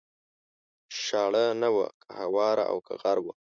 شاړه 1.03 1.45
نه 1.61 1.69
وه 1.75 1.87
که 2.03 2.09
هواره 2.19 2.63
او 2.71 2.77
که 2.87 2.93
غر 3.01 3.17
و 3.21 3.25